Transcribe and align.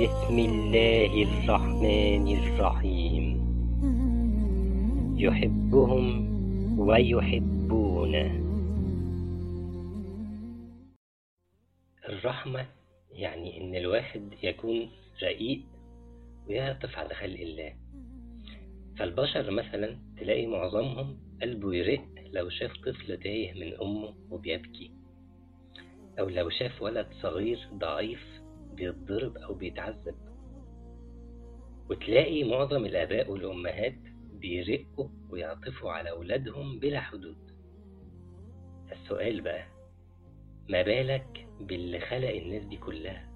بسم 0.00 0.38
الله 0.38 1.12
الرحمن 1.22 2.26
الرحيم. 2.38 3.24
يحبهم 5.18 6.06
ويحبونه. 6.78 8.30
الرحمة 12.08 12.66
يعني 13.12 13.60
إن 13.60 13.74
الواحد 13.76 14.22
يكون 14.42 14.88
رقيق 15.22 15.60
ويعطف 16.48 16.98
على 16.98 17.14
خلق 17.14 17.40
الله. 17.40 17.72
فالبشر 18.98 19.50
مثلا 19.50 19.98
تلاقي 20.20 20.46
معظمهم 20.46 21.16
قلبه 21.42 21.74
يرق 21.74 22.04
لو 22.32 22.48
شاف 22.48 22.72
طفل 22.72 23.16
تايه 23.20 23.52
من 23.52 23.80
أمه 23.82 24.14
وبيبكي. 24.30 24.90
أو 26.18 26.28
لو 26.28 26.50
شاف 26.50 26.82
ولد 26.82 27.06
صغير 27.22 27.68
ضعيف 27.74 28.39
بيتضرب 28.74 29.36
أو 29.36 29.54
بيتعذب. 29.54 30.14
وتلاقي 31.90 32.44
معظم 32.44 32.84
الآباء 32.84 33.30
والأمهات 33.30 33.98
بيرقوا 34.32 35.08
ويعطفوا 35.30 35.90
على 35.92 36.10
أولادهم 36.10 36.78
بلا 36.78 37.00
حدود. 37.00 37.36
السؤال 38.92 39.40
بقى 39.40 39.64
ما 40.68 40.82
بالك 40.82 41.46
باللي 41.60 42.00
خلق 42.00 42.28
الناس 42.28 42.64
دي 42.64 42.76
كلها؟ 42.76 43.30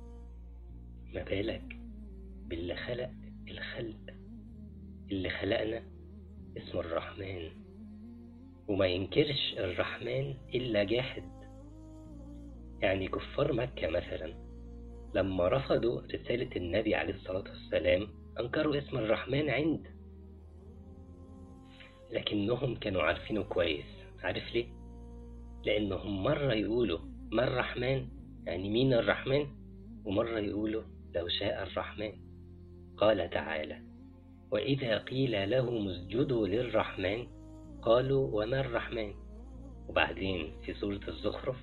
ما 1.14 1.22
بالك 1.22 1.76
باللي 2.46 2.76
خلق 2.76 3.10
الخلق؟ 3.48 4.14
اللي 5.10 5.30
خلقنا 5.30 5.82
اسمه 6.56 6.80
الرحمن. 6.80 7.50
وما 8.68 8.86
ينكرش 8.86 9.54
الرحمن 9.58 10.34
إلا 10.54 10.84
جاحد. 10.84 11.24
يعني 12.82 13.08
كفار 13.08 13.52
مكة 13.52 13.88
مثلا 13.88 14.43
لما 15.14 15.48
رفضوا 15.48 16.00
رسالة 16.00 16.50
النبي 16.56 16.94
عليه 16.94 17.14
الصلاة 17.14 17.44
والسلام 17.50 18.08
أنكروا 18.40 18.78
اسم 18.78 18.98
الرحمن 18.98 19.50
عند. 19.50 19.86
لكنهم 22.12 22.74
كانوا 22.74 23.02
عارفينه 23.02 23.42
كويس. 23.42 23.84
عارف 24.22 24.54
ليه؟ 24.54 24.66
لأنهم 25.64 26.22
مرة 26.22 26.52
يقولوا 26.52 26.98
ما 27.32 27.44
الرحمن؟ 27.44 28.08
يعني 28.46 28.70
مين 28.70 28.92
الرحمن؟ 28.92 29.46
ومرة 30.04 30.38
يقولوا 30.38 30.82
لو 31.14 31.28
شاء 31.28 31.62
الرحمن 31.62 32.12
قال 32.96 33.30
تعالى 33.30 33.80
وإذا 34.50 34.98
قيل 34.98 35.50
لهم 35.50 35.88
اسجدوا 35.88 36.46
للرحمن 36.46 37.26
قالوا 37.82 38.42
وما 38.42 38.60
الرحمن؟ 38.60 39.14
وبعدين 39.88 40.52
في 40.64 40.74
سورة 40.74 41.00
الزخرف 41.08 41.56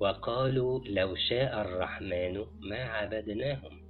وقالوا 0.00 0.80
لو 0.84 1.14
شاء 1.14 1.60
الرحمن 1.60 2.44
ما 2.60 2.84
عبدناهم. 2.84 3.82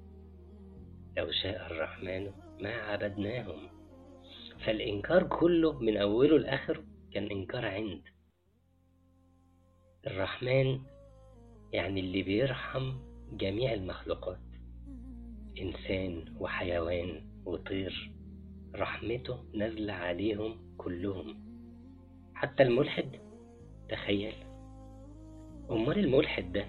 لو 1.17 1.31
شاء 1.31 1.67
الرحمن 1.67 2.31
ما 2.61 2.73
عبدناهم. 2.75 3.69
فالإنكار 4.65 5.23
كله 5.23 5.79
من 5.79 5.97
أوله 5.97 6.39
لآخره 6.39 6.85
كان 7.13 7.27
إنكار 7.27 7.67
عند. 7.67 8.03
الرحمن 10.07 10.81
يعني 11.73 12.01
اللي 12.01 12.23
بيرحم 12.23 12.93
جميع 13.33 13.73
المخلوقات. 13.73 14.41
إنسان 15.59 16.37
وحيوان 16.41 17.27
وطير. 17.45 18.13
رحمته 18.75 19.45
نازلة 19.55 19.93
عليهم 19.93 20.77
كلهم. 20.77 21.45
حتى 22.35 22.63
الملحد 22.63 23.11
تخيل. 23.89 24.50
أمال 25.71 25.99
الملحد 25.99 26.53
ده 26.53 26.65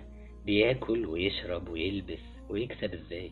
بياكل 0.46 1.06
ويشرب 1.06 1.70
ويلبس 1.70 2.20
ويكسب 2.50 2.94
إزاي؟ 2.94 3.32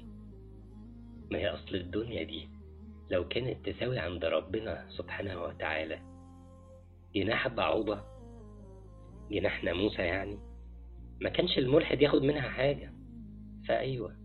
ما 1.31 1.37
هي 1.37 1.49
أصل 1.49 1.75
الدنيا 1.75 2.23
دي 2.23 2.49
لو 3.11 3.27
كانت 3.27 3.69
تساوي 3.69 3.99
عند 3.99 4.25
ربنا 4.25 4.85
سبحانه 4.89 5.43
وتعالى 5.43 5.99
جناح 7.15 7.47
بعوضة 7.47 8.02
جناح 9.31 9.63
ناموسة 9.63 10.03
يعني 10.03 10.37
ما 11.21 11.29
كانش 11.29 11.58
الملحد 11.58 12.02
ياخد 12.02 12.21
منها 12.23 12.49
حاجة. 12.49 12.93
فأيوة 13.67 14.15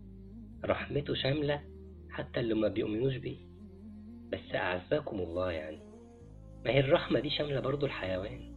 رحمته 0.65 1.13
شاملة 1.13 1.61
حتى 2.09 2.39
اللي 2.39 2.53
ما 2.53 2.67
بيؤمنوش 2.67 3.15
بيه. 3.15 3.37
بس 4.31 4.55
أعزكم 4.55 5.19
الله 5.19 5.51
يعني 5.51 5.79
ما 6.65 6.71
هي 6.71 6.79
الرحمة 6.79 7.19
دي 7.19 7.29
شاملة 7.29 7.59
برضو 7.59 7.85
الحيوان. 7.85 8.54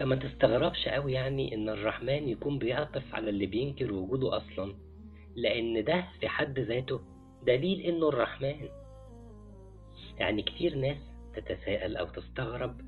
فما 0.00 0.16
تستغربش 0.16 0.88
قوي 0.88 1.12
يعني 1.12 1.54
إن 1.54 1.68
الرحمن 1.68 2.28
يكون 2.28 2.58
بيعطف 2.58 3.14
على 3.14 3.30
اللي 3.30 3.46
بينكر 3.46 3.92
وجوده 3.92 4.36
أصلا 4.36 4.74
لأن 5.36 5.84
ده 5.84 6.04
في 6.20 6.28
حد 6.28 6.58
ذاته 6.58 7.00
دليل 7.46 7.80
إنه 7.80 8.08
الرحمن. 8.08 8.68
يعني 10.18 10.42
كتير 10.42 10.74
ناس 10.74 10.96
تتساءل 11.34 11.96
أو 11.96 12.06
تستغرب 12.06 12.80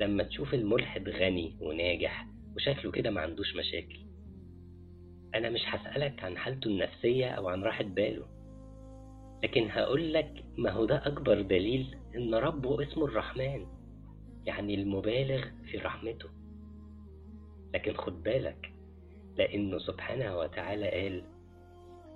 لما 0.00 0.22
تشوف 0.22 0.54
الملحد 0.54 1.08
غني 1.08 1.56
وناجح 1.60 2.26
وشكله 2.56 2.90
كده 2.90 3.10
ما 3.10 3.20
عندوش 3.20 3.56
مشاكل. 3.56 3.98
أنا 5.34 5.50
مش 5.50 5.60
هسألك 5.66 6.24
عن 6.24 6.38
حالته 6.38 6.68
النفسية 6.68 7.26
أو 7.28 7.48
عن 7.48 7.62
راحة 7.62 7.84
باله 7.84 8.26
لكن 9.44 9.70
هقولك 9.70 10.44
ما 10.58 10.70
هو 10.70 10.84
ده 10.84 11.06
أكبر 11.06 11.40
دليل 11.42 11.96
إن 12.16 12.34
ربه 12.34 12.82
اسمه 12.82 13.04
الرحمن 13.04 13.66
يعني 14.46 14.74
المبالغ 14.74 15.44
في 15.70 15.78
رحمته. 15.78 16.39
لكن 17.74 17.94
خد 17.94 18.22
بالك 18.22 18.72
لأنه 19.36 19.78
سبحانه 19.78 20.38
وتعالى 20.38 20.90
قال 20.90 21.24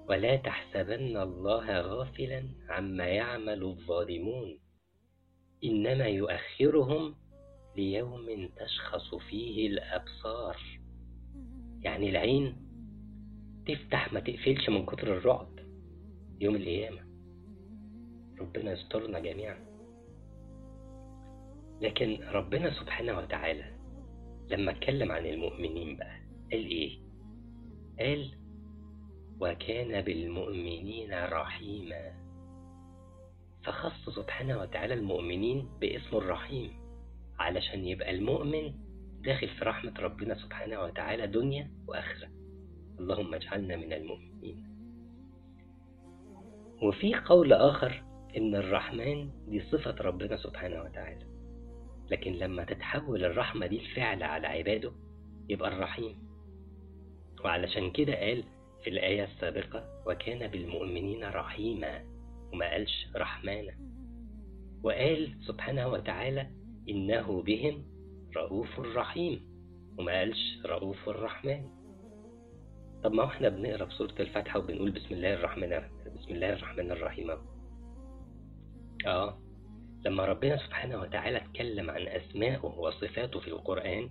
ولا 0.08 0.36
تحسبن 0.36 1.16
الله 1.16 1.80
غافلا 1.80 2.48
عما 2.68 3.04
يعمل 3.06 3.62
الظالمون 3.62 4.58
إنما 5.64 6.04
يؤخرهم 6.06 7.14
ليوم 7.76 8.48
تشخص 8.56 9.14
فيه 9.14 9.66
الأبصار. 9.68 10.56
يعني 11.82 12.10
العين 12.10 12.56
تفتح 13.66 14.12
ما 14.12 14.20
تقفلش 14.20 14.68
من 14.70 14.86
كتر 14.86 15.16
الرعب 15.18 15.58
يوم 16.40 16.56
القيامة. 16.56 17.00
ربنا 18.40 18.72
يسترنا 18.72 19.20
جميعا. 19.20 19.58
لكن 21.80 22.20
ربنا 22.22 22.70
سبحانه 22.80 23.18
وتعالى 23.18 23.73
لما 24.50 24.70
اتكلم 24.72 25.12
عن 25.12 25.26
المؤمنين 25.26 25.96
بقى 25.96 26.16
قال 26.52 26.66
إيه؟ 26.66 26.98
قال 27.98 28.30
وكان 29.40 30.00
بالمؤمنين 30.02 31.14
رحيما. 31.24 32.12
فخص 33.64 34.10
سبحانه 34.10 34.58
وتعالى 34.58 34.94
المؤمنين 34.94 35.68
باسم 35.80 36.16
الرحيم 36.16 36.70
علشان 37.38 37.84
يبقى 37.84 38.10
المؤمن 38.10 38.72
داخل 39.22 39.48
في 39.48 39.64
رحمة 39.64 39.94
ربنا 40.00 40.34
سبحانه 40.34 40.80
وتعالى 40.80 41.26
دنيا 41.26 41.70
وآخرة. 41.88 42.28
اللهم 43.00 43.34
اجعلنا 43.34 43.76
من 43.76 43.92
المؤمنين. 43.92 44.64
وفي 46.82 47.14
قول 47.14 47.52
آخر 47.52 48.02
إن 48.36 48.54
الرحمن 48.54 49.30
دي 49.48 49.60
صفة 49.60 49.94
ربنا 50.00 50.36
سبحانه 50.36 50.82
وتعالى. 50.82 51.26
لكن 52.10 52.32
لما 52.32 52.64
تتحول 52.64 53.24
الرحمة 53.24 53.66
دي 53.66 53.80
الفعل 53.80 54.22
على 54.22 54.46
عباده 54.46 54.92
يبقى 55.48 55.68
الرحيم. 55.68 56.16
وعلشان 57.44 57.90
كده 57.90 58.14
قال 58.16 58.44
في 58.84 58.90
الآية 58.90 59.24
السابقة 59.24 60.02
وكان 60.06 60.46
بالمؤمنين 60.50 61.24
رحيما 61.24 62.04
وما 62.52 62.70
قالش 62.70 63.06
رحمانا 63.16 63.72
وقال 64.82 65.36
سبحانه 65.46 65.88
وتعالى 65.88 66.46
إنه 66.88 67.42
بهم 67.42 67.84
رؤوف 68.36 68.80
رحيم 68.80 69.46
وما 69.98 70.12
قالش 70.12 70.58
رؤوف 70.66 71.08
الرحمن 71.08 71.64
طب 73.04 73.12
ما 73.12 73.24
إحنا 73.24 73.48
بنقرأ 73.48 73.84
في 73.86 73.94
سورة 73.94 74.14
الفاتحة 74.20 74.58
وبنقول 74.58 74.90
بسم 74.90 75.14
الله 75.14 75.34
الرحمن 75.34 75.68
بسم 76.16 76.34
الله 76.34 76.52
الرحمن 76.52 76.90
الرحيم 76.90 77.30
آه. 79.06 79.38
لما 80.04 80.24
ربنا 80.24 80.56
سبحانه 80.56 81.00
وتعالى 81.00 81.36
اتكلم 81.36 81.90
عن 81.90 82.08
أسمائه 82.08 82.64
وصفاته 82.64 83.40
في 83.40 83.48
القرآن 83.48 84.10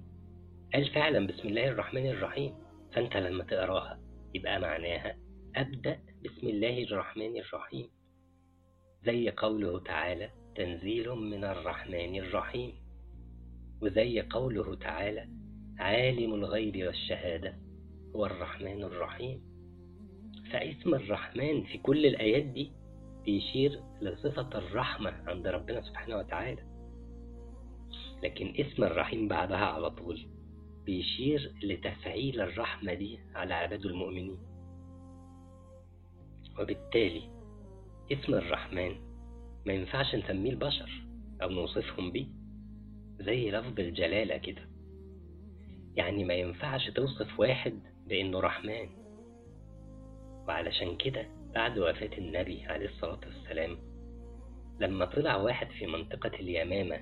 قال 0.74 0.94
فعلا 0.94 1.28
بسم 1.28 1.48
الله 1.48 1.68
الرحمن 1.68 2.08
الرحيم. 2.08 2.54
فأنت 2.94 3.18
لما 3.18 3.44
تقراها 3.44 4.00
يبقى 4.34 4.60
معناها 4.60 5.16
أبدأ 5.56 6.00
بسم 6.26 6.48
الله 6.48 6.84
الرحمن 6.84 7.38
الرحيم. 7.38 7.88
زي 9.06 9.30
قوله 9.30 9.80
تعالى 9.80 10.30
تنزيل 10.56 11.10
من 11.10 11.44
الرحمن 11.44 12.16
الرحيم. 12.16 12.74
وزي 13.82 14.22
قوله 14.22 14.76
تعالى 14.76 15.28
عالم 15.80 16.34
الغيب 16.34 16.84
والشهادة 16.84 17.56
هو 18.16 18.26
الرحمن 18.26 18.84
الرحيم. 18.84 19.42
فاسم 20.52 20.96
الرحمن 20.96 21.64
في 21.64 21.78
كل 21.78 22.06
الآيات 22.06 22.44
دي 22.44 22.72
بيشير 23.26 23.82
لصفة 24.02 24.50
الرحمة 24.58 25.14
عند 25.28 25.48
ربنا 25.48 25.82
سبحانه 25.82 26.18
وتعالى. 26.18 26.64
لكن 28.24 28.54
اسم 28.60 28.84
الرحيم 28.84 29.28
بعدها 29.28 29.66
على 29.66 29.90
طول 29.90 30.26
بيشير 30.86 31.54
لتفعيل 31.64 32.42
الرحمة 32.42 32.94
دي 32.94 33.20
على 33.36 33.54
عباده 33.54 33.90
المؤمنين. 33.90 34.38
وبالتالي 36.60 37.22
اسم 38.12 38.34
الرحمن 38.34 38.96
ما 39.66 39.74
ينفعش 39.74 40.16
نسميه 40.16 40.50
البشر 40.52 41.04
أو 41.44 41.50
نوصفهم 41.50 42.12
بيه 42.12 42.28
زي 43.20 43.52
لفظ 43.52 43.80
الجلالة 43.80 44.38
كده. 44.38 44.70
يعني 45.96 46.24
ما 46.24 46.34
ينفعش 46.34 46.90
توصف 46.90 47.40
واحد 47.40 47.80
بإنه 48.08 48.40
رحمن. 48.40 48.90
وعلشان 50.48 50.98
كده 50.98 51.28
بعد 51.56 51.80
وفاة 51.80 52.18
النبي 52.18 52.64
عليه 52.66 52.86
الصلاة 52.86 53.20
والسلام 53.26 53.78
لما 54.80 55.06
طلع 55.06 55.36
واحد 55.36 55.68
في 55.68 55.88
منطقة 55.88 56.32
اليمامة 56.40 57.00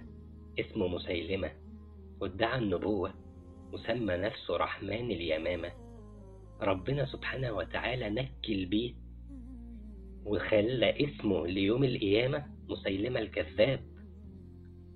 اسمه 0.59 0.88
مسيلمة 0.88 1.51
وادعى 2.21 2.57
النبوة 2.59 3.13
وسمى 3.74 4.18
نفسه 4.18 4.57
رحمن 4.57 5.12
اليمامة 5.12 5.71
ربنا 6.62 7.06
سبحانه 7.06 7.51
وتعالى 7.51 8.09
نكل 8.09 8.65
بيه 8.65 8.94
وخلى 10.25 11.06
اسمه 11.06 11.47
ليوم 11.47 11.83
القيامة 11.83 12.45
مسيلمة 12.69 13.19
الكذاب 13.19 13.80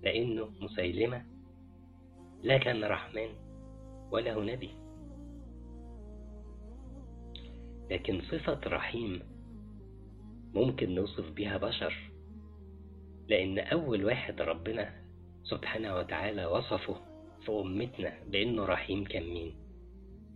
لأنه 0.03 0.49
مسيلمة 0.61 1.25
لا 2.43 2.57
كان 2.57 2.83
رحمن 2.83 3.29
ولا 4.11 4.35
نبي. 4.35 4.69
لكن 7.91 8.21
صفة 8.21 8.59
رحيم 8.67 9.34
ممكن 10.55 10.95
نوصف 10.95 11.31
بها 11.31 11.57
بشر. 11.57 12.11
لأن 13.27 13.59
أول 13.59 14.05
واحد 14.05 14.41
ربنا 14.41 15.05
سبحانه 15.43 15.95
وتعالى 15.95 16.45
وصفه 16.45 16.95
في 17.45 17.51
أمتنا 17.51 18.13
بأنه 18.27 18.65
رحيم 18.65 19.03
كان 19.03 19.23
مين؟ 19.23 19.55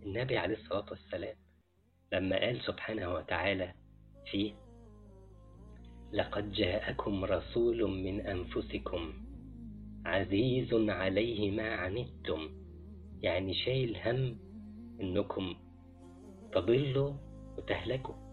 النبي 0.02 0.38
عليه 0.38 0.54
الصلاة 0.54 0.86
والسلام. 0.90 1.36
لما 2.12 2.40
قال 2.40 2.60
سبحانه 2.60 3.14
وتعالى 3.14 3.74
فيه 4.30 4.54
لقد 6.12 6.52
جاءكم 6.52 7.24
رسول 7.24 7.90
من 7.90 8.20
أنفسكم 8.20 9.12
عزيز 10.06 10.74
عليه 10.74 11.50
ما 11.50 11.74
عنتم. 11.74 12.50
يعني 13.22 13.54
شايل 13.54 13.96
هم 14.06 14.38
إنكم 15.00 15.54
تضلوا 16.52 17.12
وتهلكوا. 17.58 18.29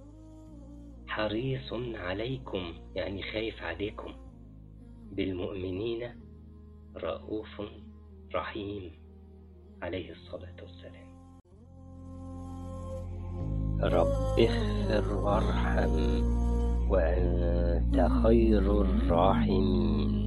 حريص 1.17 1.73
عليكم 1.73 2.73
يعني 2.95 3.23
خايف 3.23 3.63
عليكم. 3.63 4.11
بالمؤمنين 5.11 6.09
رؤوف 6.97 7.61
رحيم 8.35 8.91
عليه 9.81 10.11
الصلاة 10.11 10.55
والسلام. 10.61 11.07
رب 13.81 14.39
اغفر 14.39 15.13
وارحم 15.13 16.23
وأنت 16.89 18.07
خير 18.23 18.81
الراحمين. 18.81 20.26